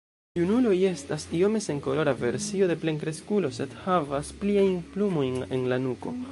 Junuloj 0.37 0.77
estas 0.91 1.25
iome 1.39 1.61
senkolora 1.65 2.15
versio 2.23 2.71
de 2.73 2.79
plenkreskulo 2.85 3.53
sed 3.61 3.79
havas 3.85 4.35
pliajn 4.43 4.77
plumojn 4.97 5.41
en 5.59 5.73
la 5.75 5.83
nuko. 5.89 6.21